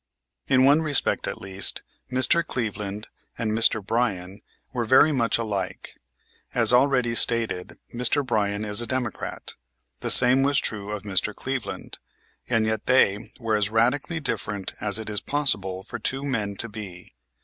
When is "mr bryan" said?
3.51-4.41, 7.93-8.65